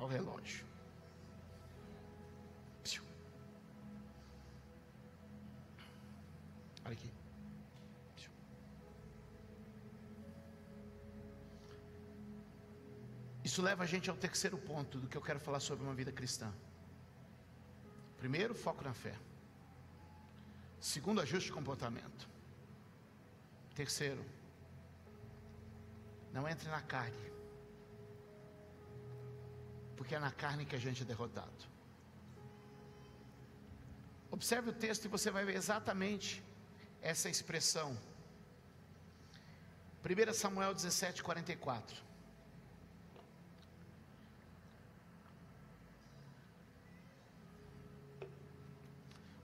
[0.03, 0.67] Ao relógio.
[6.85, 7.12] Olha aqui.
[13.45, 16.11] Isso leva a gente ao terceiro ponto do que eu quero falar sobre uma vida
[16.11, 16.53] cristã.
[18.19, 19.15] Primeiro, foco na fé.
[20.81, 22.29] Segundo, ajuste de comportamento.
[23.75, 24.25] Terceiro,
[26.33, 27.33] não entre na carne
[30.03, 31.62] porque é na carne que a gente é derrotado.
[34.33, 36.43] Observe o texto e você vai ver exatamente
[37.01, 37.97] essa expressão.
[40.05, 41.97] 1 Samuel 17, 44.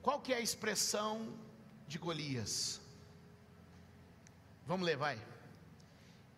[0.03, 1.33] Qual que é a expressão
[1.87, 2.81] de Golias?
[4.67, 5.25] Vamos ler, vai.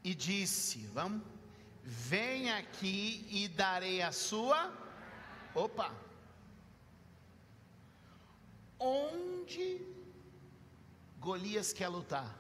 [0.05, 1.23] E disse, vamos
[1.83, 4.73] Vem aqui e darei a sua.
[5.55, 5.95] Opa!
[8.79, 9.87] Onde
[11.19, 12.39] Golias quer lutar?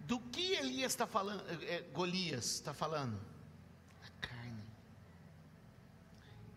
[0.00, 1.42] Do que Elias está falando?
[1.64, 3.18] É, Golias está falando?
[4.04, 4.62] A carne.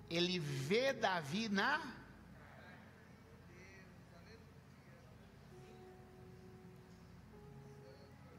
[0.09, 1.94] Ele vê Davi na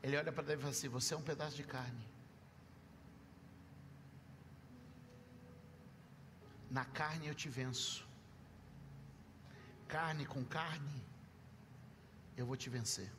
[0.06, 2.06] Ele olha para Davi e fala assim: Você é um pedaço de carne.
[6.70, 8.06] Na carne eu te venço.
[9.88, 10.98] Carne com carne,
[12.36, 13.10] eu vou te vencer.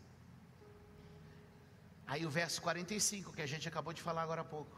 [2.05, 4.77] Aí o verso 45, que a gente acabou de falar agora há pouco.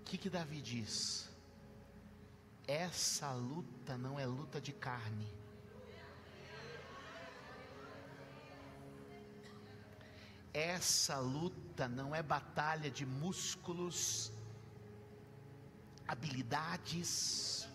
[0.00, 1.28] O que, que Davi diz?
[2.68, 5.28] Essa luta não é luta de carne
[10.56, 14.32] essa luta não é batalha de músculos,
[16.08, 17.68] habilidades,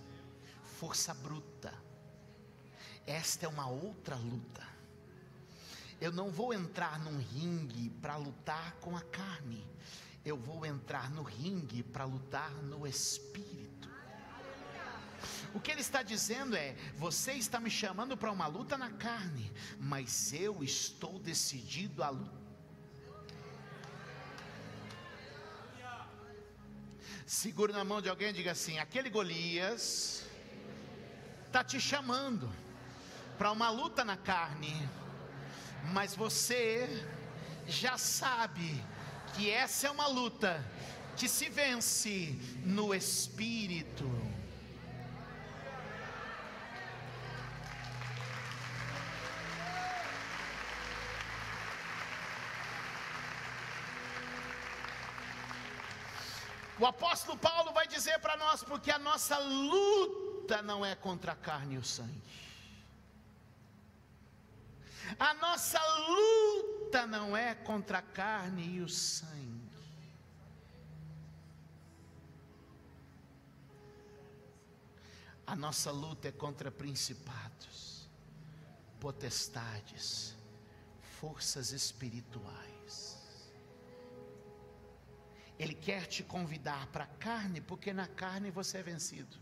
[0.80, 1.72] força bruta.
[3.06, 4.68] Esta é uma outra luta.
[6.00, 9.64] Eu não vou entrar num ringue para lutar com a carne.
[10.26, 13.92] Eu vou entrar no ringue para lutar no espírito.
[15.54, 19.54] O que ele está dizendo é: você está me chamando para uma luta na carne,
[19.80, 22.41] mas eu estou decidido a lutar
[27.32, 30.26] Segure na mão de alguém e diga assim: aquele Golias
[31.48, 32.54] está te chamando
[33.38, 34.76] para uma luta na carne,
[35.94, 36.90] mas você
[37.66, 38.84] já sabe
[39.34, 40.62] que essa é uma luta
[41.16, 44.12] que se vence no espírito.
[56.82, 61.36] O apóstolo Paulo vai dizer para nós, porque a nossa luta não é contra a
[61.36, 62.24] carne e o sangue.
[65.20, 69.62] A nossa luta não é contra a carne e o sangue.
[75.46, 78.10] A nossa luta é contra principados,
[79.00, 80.36] potestades,
[81.20, 83.21] forças espirituais.
[85.62, 89.38] Ele quer te convidar para a carne, porque na carne você é vencido.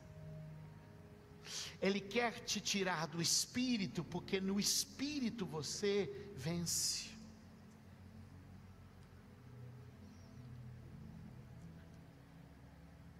[1.81, 5.93] Ele quer te tirar do espírito, porque no espírito você
[6.35, 7.09] vence.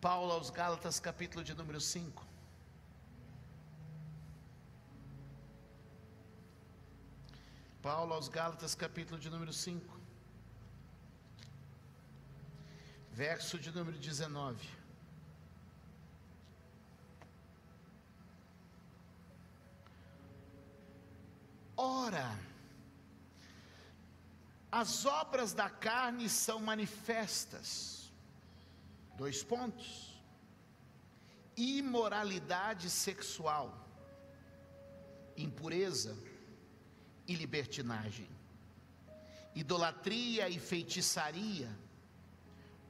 [0.02, 2.28] Paulo aos Gálatas, capítulo de número 5.
[7.82, 9.99] Paulo aos Gálatas, capítulo de número 5.
[13.20, 14.66] Verso de número 19.
[21.76, 22.40] Ora,
[24.72, 28.10] as obras da carne são manifestas.
[29.18, 30.18] Dois pontos:
[31.58, 33.86] imoralidade sexual,
[35.36, 36.18] impureza
[37.28, 38.30] e libertinagem,
[39.54, 41.70] idolatria e feitiçaria,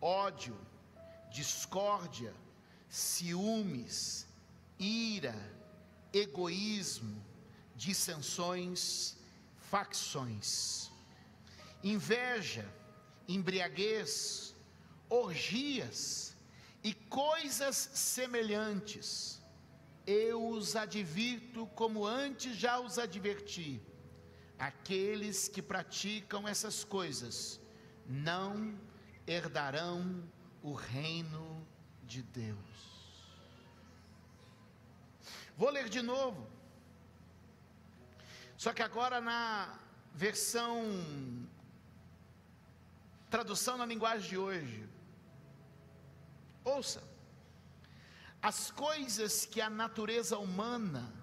[0.02, 0.58] ódio,
[1.32, 2.34] discórdia,
[2.88, 4.28] ciúmes,
[4.78, 5.36] ira,
[6.14, 7.24] egoísmo,
[7.76, 9.18] dissensões,
[9.70, 10.92] facções,
[11.84, 12.68] inveja,
[13.28, 14.56] embriaguez,
[15.10, 16.36] orgias
[16.84, 19.42] e coisas semelhantes.
[20.06, 23.82] Eu os advirto como antes já os adverti.
[24.58, 27.60] Aqueles que praticam essas coisas
[28.06, 28.78] não
[29.32, 30.24] herdarão
[30.64, 31.66] o reino
[32.04, 32.58] de Deus.
[35.56, 36.50] Vou ler de novo.
[38.58, 39.80] Só que agora na
[40.14, 40.84] versão
[43.30, 44.90] tradução na linguagem de hoje.
[46.64, 47.04] Ouça.
[48.42, 51.14] As coisas que a natureza humana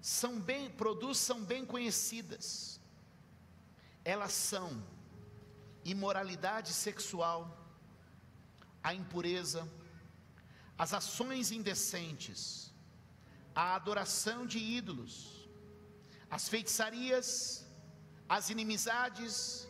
[0.00, 2.80] são bem produz são bem conhecidas.
[4.04, 4.82] Elas são
[5.84, 7.56] imoralidade sexual,
[8.82, 9.68] a impureza,
[10.76, 12.72] as ações indecentes,
[13.54, 15.48] a adoração de ídolos,
[16.30, 17.66] as feitiçarias,
[18.28, 19.66] as inimizades,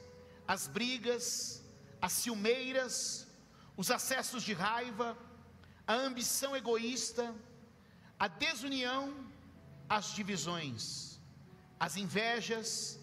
[0.47, 1.63] as brigas,
[2.01, 3.27] as ciumeiras,
[3.77, 5.17] os acessos de raiva,
[5.87, 7.35] a ambição egoísta,
[8.19, 9.15] a desunião,
[9.89, 11.19] as divisões,
[11.79, 12.99] as invejas,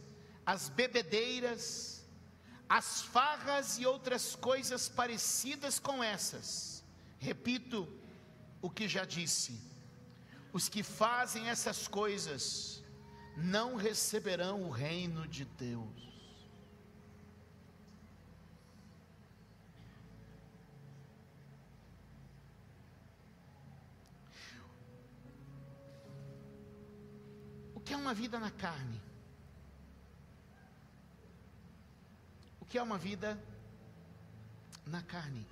[0.46, 1.95] as bebedeiras,
[2.78, 6.84] as farras e outras coisas parecidas com essas.
[7.18, 7.88] Repito
[8.62, 9.58] o que já disse:
[10.52, 12.84] os que fazem essas coisas
[13.38, 16.04] não receberão o reino de Deus.
[27.74, 29.06] O que é uma vida na carne?
[32.65, 33.42] O que é uma vida
[34.86, 35.48] na carne?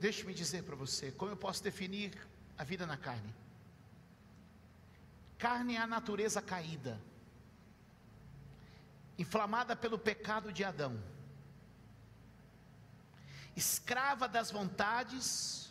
[0.00, 3.34] Deixe-me dizer para você como eu posso definir a vida na carne.
[5.36, 6.98] Carne é a natureza caída,
[9.18, 10.98] inflamada pelo pecado de Adão,
[13.54, 15.70] escrava das vontades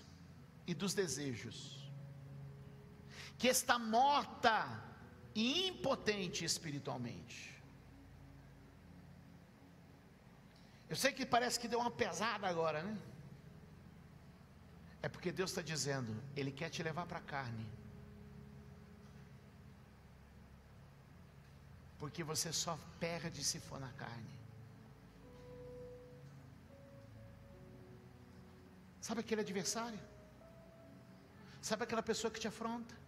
[0.68, 1.92] e dos desejos,
[3.40, 4.86] que está morta
[5.42, 7.38] e impotente espiritualmente.
[10.90, 12.98] Eu sei que parece que deu uma pesada agora, né?
[15.06, 17.68] É porque Deus está dizendo, Ele quer te levar para a carne.
[22.00, 24.36] Porque você só perde se for na carne.
[29.00, 30.00] Sabe aquele adversário?
[31.62, 33.07] Sabe aquela pessoa que te afronta?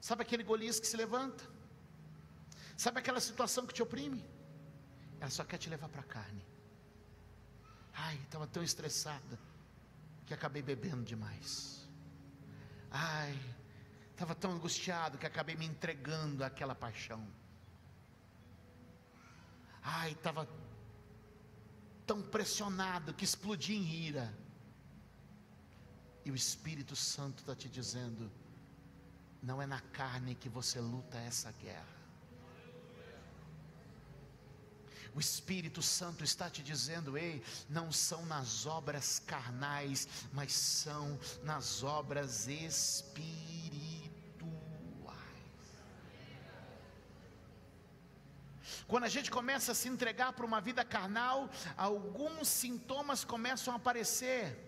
[0.00, 1.44] Sabe aquele Golias que se levanta?
[2.76, 4.24] Sabe aquela situação que te oprime?
[5.20, 6.44] Ela só quer te levar para a carne.
[7.94, 9.38] Ai, estava tão estressada
[10.26, 11.88] que acabei bebendo demais.
[12.90, 13.38] Ai,
[14.12, 17.26] estava tão angustiado que acabei me entregando àquela paixão.
[19.82, 20.48] Ai, estava
[22.06, 24.34] tão pressionado que explodi em ira.
[26.24, 28.30] E o Espírito Santo está te dizendo:
[29.46, 31.96] não é na carne que você luta essa guerra.
[35.14, 41.84] O Espírito Santo está te dizendo: ei, não são nas obras carnais, mas são nas
[41.84, 44.16] obras espirituais.
[48.88, 53.76] Quando a gente começa a se entregar para uma vida carnal, alguns sintomas começam a
[53.76, 54.65] aparecer.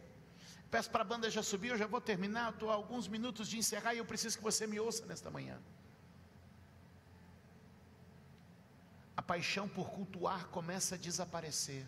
[0.71, 3.57] Peço para a banda já subir, eu já vou terminar, estou a alguns minutos de
[3.57, 5.59] encerrar e eu preciso que você me ouça nesta manhã.
[9.17, 11.87] A paixão por cultuar começa a desaparecer.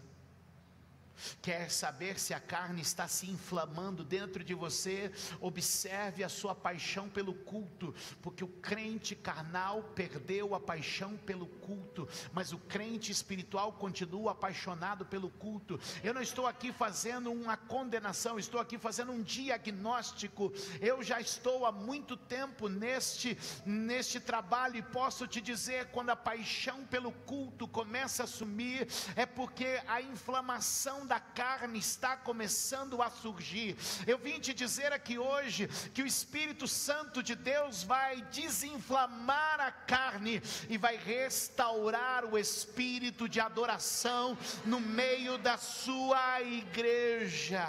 [1.43, 5.11] Quer saber se a carne está se inflamando dentro de você?
[5.41, 12.09] Observe a sua paixão pelo culto, porque o crente carnal perdeu a paixão pelo culto,
[12.33, 15.79] mas o crente espiritual continua apaixonado pelo culto.
[16.03, 20.53] Eu não estou aqui fazendo uma condenação, estou aqui fazendo um diagnóstico.
[20.81, 26.17] Eu já estou há muito tempo neste neste trabalho e posso te dizer quando a
[26.17, 33.11] paixão pelo culto começa a sumir, é porque a inflamação da carne está começando a
[33.11, 33.77] surgir.
[34.07, 39.73] Eu vim te dizer aqui hoje que o Espírito Santo de Deus vai desinflamar a
[39.73, 47.67] carne e vai restaurar o espírito de adoração no meio da sua igreja.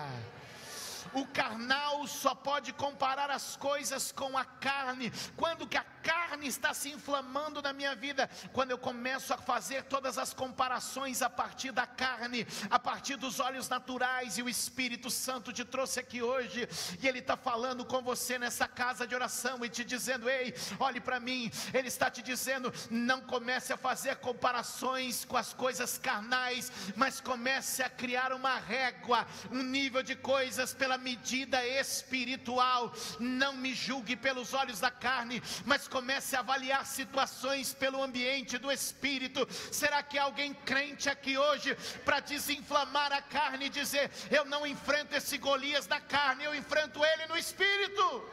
[1.13, 5.11] O carnal só pode comparar as coisas com a carne.
[5.35, 8.29] Quando que a carne está se inflamando na minha vida?
[8.53, 13.39] Quando eu começo a fazer todas as comparações a partir da carne, a partir dos
[13.39, 16.67] olhos naturais, e o Espírito Santo te trouxe aqui hoje,
[17.01, 20.99] e Ele está falando com você nessa casa de oração e te dizendo: Ei, olhe
[20.99, 21.51] para mim.
[21.73, 27.83] Ele está te dizendo: não comece a fazer comparações com as coisas carnais, mas comece
[27.83, 32.93] a criar uma régua, um nível de coisas pela medida espiritual.
[33.19, 38.71] Não me julgue pelos olhos da carne, mas comece a avaliar situações pelo ambiente do
[38.71, 39.47] espírito.
[39.71, 41.75] Será que alguém crente aqui hoje
[42.05, 47.03] para desinflamar a carne e dizer: Eu não enfrento esse Golias da carne, eu enfrento
[47.03, 48.23] ele no espírito?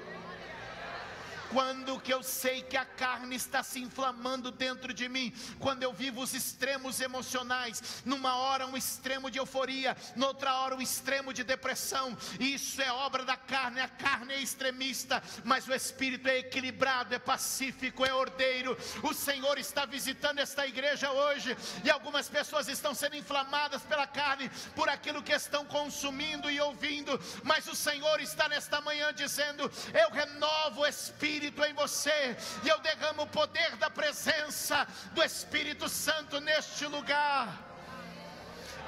[1.51, 5.32] Quando que eu sei que a carne está se inflamando dentro de mim?
[5.59, 10.82] Quando eu vivo os extremos emocionais, numa hora um extremo de euforia, noutra hora um
[10.82, 12.16] extremo de depressão.
[12.38, 17.18] Isso é obra da carne, a carne é extremista, mas o espírito é equilibrado, é
[17.18, 18.76] pacífico, é ordeiro.
[19.03, 24.51] O Senhor está visitando esta igreja hoje e algumas pessoas estão sendo inflamadas pela carne
[24.76, 30.11] por aquilo que estão consumindo e ouvindo, mas o Senhor está nesta manhã dizendo: Eu
[30.11, 34.76] renovo o espírito Espírito em você, e eu derramo o poder da presença
[35.14, 37.47] do Espírito Santo neste lugar.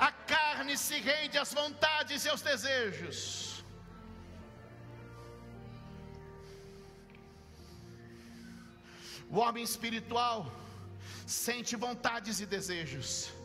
[0.09, 3.19] A carne se rende às vontades e aos desejos.
[9.31, 10.39] O homem espiritual
[11.25, 13.40] sente vontades e desejos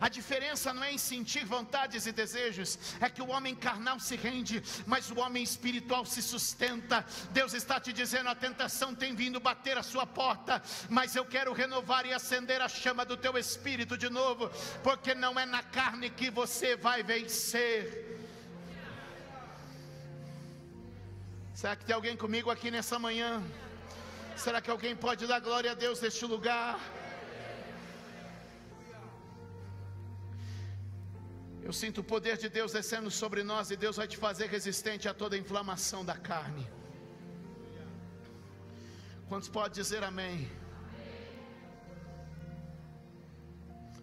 [0.00, 4.16] a diferença não é em sentir vontades e desejos, é que o homem carnal se
[4.16, 7.04] rende, mas o homem espiritual se sustenta.
[7.30, 11.52] Deus está te dizendo: a tentação tem vindo bater a sua porta, mas eu quero
[11.52, 14.50] renovar e acender a chama do teu espírito de novo,
[14.82, 18.16] porque não é na carne que você vai vencer.
[21.54, 23.42] Será que tem alguém comigo aqui nessa manhã?
[24.36, 26.78] Será que alguém pode dar glória a Deus neste lugar?
[31.66, 35.08] Eu sinto o poder de Deus descendo sobre nós e Deus vai te fazer resistente
[35.08, 36.64] a toda inflamação da carne.
[39.28, 40.48] Quantos pode dizer amém?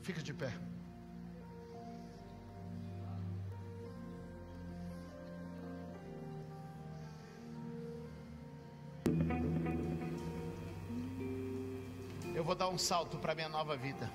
[0.01, 0.51] Fica de pé.
[12.35, 14.11] Eu vou dar um salto para minha nova vida.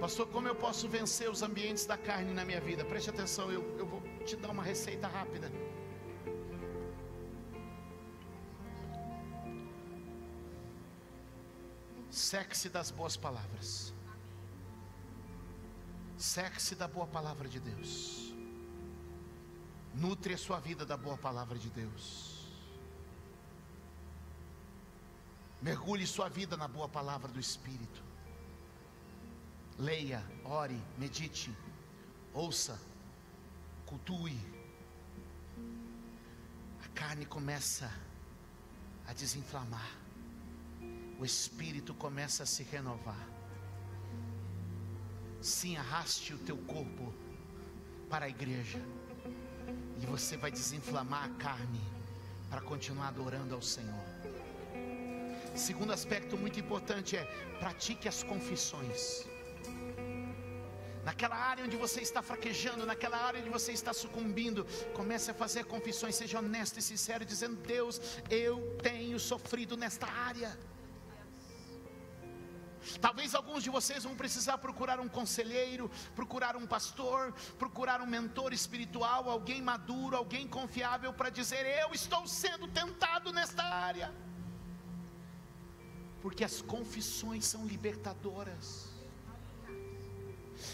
[0.00, 2.82] Pastor, como eu posso vencer os ambientes da carne na minha vida?
[2.86, 5.52] Preste atenção, eu, eu vou te dar uma receita rápida.
[12.10, 13.92] Sexe das boas palavras.
[16.16, 18.34] Sexe da boa palavra de Deus.
[19.94, 22.48] Nutre a sua vida da boa palavra de Deus.
[25.60, 28.09] Mergulhe sua vida na boa palavra do Espírito
[29.80, 31.50] leia, ore, medite,
[32.34, 32.78] ouça,
[33.86, 34.38] cultue.
[36.84, 37.90] A carne começa
[39.06, 39.90] a desinflamar,
[41.18, 43.26] o espírito começa a se renovar.
[45.40, 47.14] Sim, arraste o teu corpo
[48.10, 48.78] para a igreja,
[50.00, 51.80] e você vai desinflamar a carne
[52.50, 54.04] para continuar adorando ao Senhor.
[55.56, 57.24] Segundo aspecto muito importante é
[57.58, 59.29] pratique as confissões
[61.04, 65.64] naquela área onde você está fraquejando, naquela área onde você está sucumbindo, comece a fazer
[65.64, 70.58] confissões, seja honesto e sincero, dizendo: Deus, eu tenho sofrido nesta área.
[73.00, 78.52] Talvez alguns de vocês vão precisar procurar um conselheiro, procurar um pastor, procurar um mentor
[78.52, 84.12] espiritual, alguém maduro, alguém confiável para dizer: Eu estou sendo tentado nesta área.
[86.22, 88.99] Porque as confissões são libertadoras.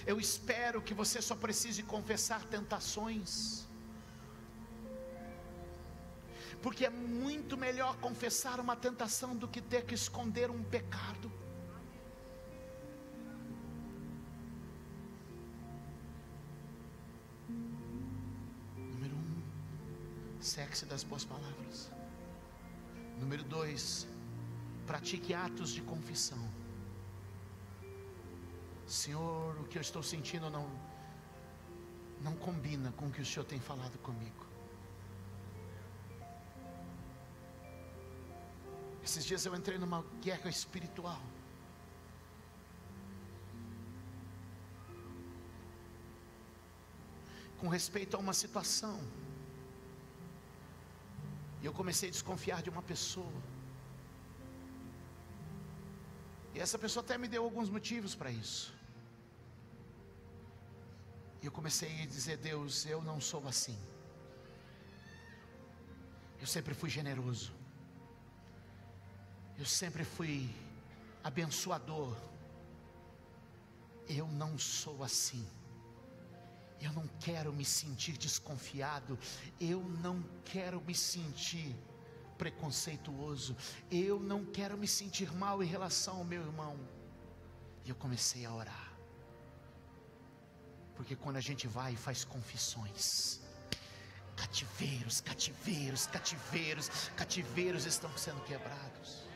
[0.04, 3.66] Eu espero que você só precise confessar tentações.
[6.62, 11.30] Porque é muito melhor confessar uma tentação do que ter que esconder um pecado.
[18.76, 19.42] Número um,
[20.40, 21.90] sexo das boas palavras.
[23.20, 24.06] Número dois,
[24.86, 26.65] pratique atos de confissão.
[28.86, 30.66] Senhor, o que eu estou sentindo não
[32.20, 34.46] não combina com o que o Senhor tem falado comigo.
[39.04, 41.20] Esses dias eu entrei numa guerra espiritual.
[47.58, 49.00] Com respeito a uma situação.
[51.62, 53.42] E eu comecei a desconfiar de uma pessoa.
[56.54, 58.75] E essa pessoa até me deu alguns motivos para isso.
[61.42, 63.78] E eu comecei a dizer: Deus, eu não sou assim.
[66.40, 67.52] Eu sempre fui generoso.
[69.58, 70.48] Eu sempre fui
[71.24, 72.16] abençoador.
[74.08, 75.46] Eu não sou assim.
[76.80, 79.18] Eu não quero me sentir desconfiado.
[79.60, 81.74] Eu não quero me sentir
[82.36, 83.56] preconceituoso.
[83.90, 86.78] Eu não quero me sentir mal em relação ao meu irmão.
[87.84, 88.85] E eu comecei a orar.
[90.96, 93.40] Porque quando a gente vai e faz confissões,
[94.34, 99.26] cativeiros, cativeiros, cativeiros, cativeiros estão sendo quebrados.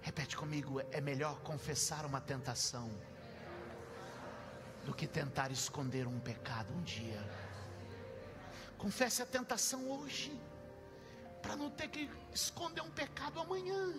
[0.00, 2.88] Repete comigo: é melhor confessar uma tentação
[4.84, 7.20] do que tentar esconder um pecado um dia.
[8.78, 10.32] Confesse a tentação hoje,
[11.42, 13.94] para não ter que esconder um pecado amanhã.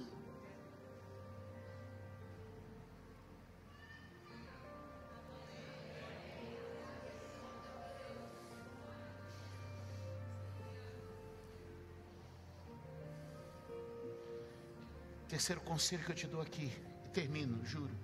[15.37, 16.71] Terceiro conselho que eu te dou aqui,
[17.05, 17.95] e termino, juro.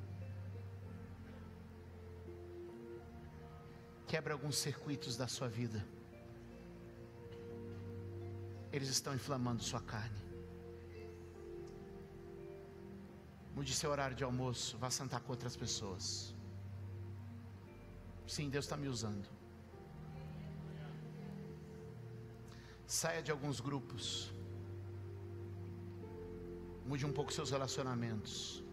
[4.06, 5.84] Quebra alguns circuitos da sua vida.
[8.72, 10.22] Eles estão inflamando sua carne.
[13.56, 16.36] Mude seu horário de almoço, vá sentar com outras pessoas.
[18.28, 19.28] Sim, Deus está me usando.
[22.86, 24.32] Saia de alguns grupos.
[26.86, 28.64] Mude um pouco seus relacionamentos.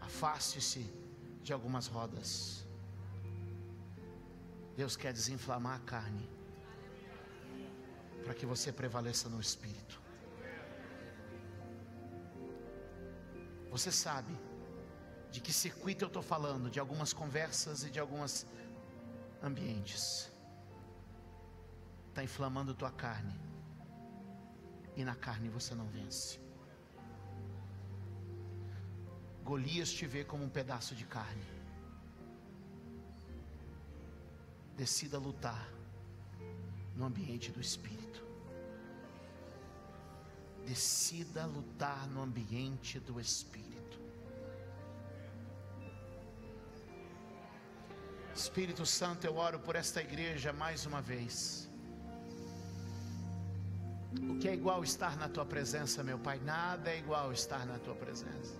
[0.00, 0.90] Afaste-se
[1.42, 2.66] de algumas rodas.
[4.76, 6.28] Deus quer desinflamar a carne
[8.24, 10.00] para que você prevaleça no espírito.
[13.70, 14.34] Você sabe
[15.30, 18.46] de que circuito eu estou falando, de algumas conversas e de alguns
[19.42, 20.30] ambientes.
[22.08, 23.49] Está inflamando tua carne
[25.00, 26.38] e na carne você não vence.
[29.42, 31.46] Golias te vê como um pedaço de carne.
[34.76, 35.68] Decida lutar
[36.94, 38.24] no ambiente do espírito.
[40.66, 43.98] Decida lutar no ambiente do espírito.
[48.34, 51.69] Espírito Santo, eu oro por esta igreja mais uma vez.
[54.12, 56.40] O que é igual estar na tua presença, meu Pai?
[56.44, 58.58] Nada é igual estar na tua presença.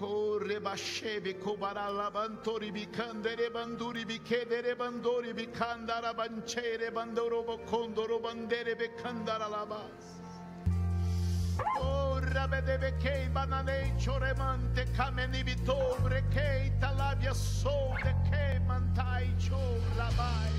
[0.00, 10.18] Oh, rebashebe kobarala bantori bicandere banduri bicedere bandori bicandara bancere bandoro bocondoro bandere becandara labas.
[11.78, 17.32] Oh, rabedebe kei bananei choremante kameni bitobre kei talabia
[18.02, 20.50] de kei mantai chorabai.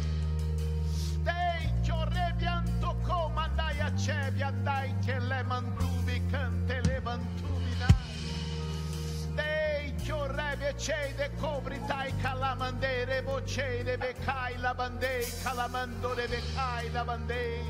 [1.26, 9.94] Dei Jorrebian toko mandai a cebian dai che le manduvi cante le mantuvi dei Dei
[9.98, 17.04] Jorrebia cei de cobri dai calamandere voce de becai la bandei calamando de becai la
[17.04, 17.62] bandei.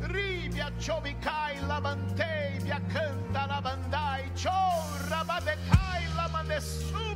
[0.00, 7.14] Rivia ciovicai la mantei via canta la bandai ciorra ma decai la ma nessuno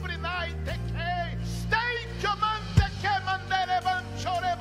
[0.65, 1.39] te che.
[1.69, 4.57] Dei chiamante che mandere vanciore